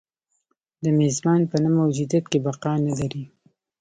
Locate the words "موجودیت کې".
1.79-2.39